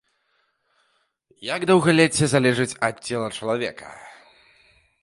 [1.55, 3.87] Як даўгалецце залежыць ад цела чалавека?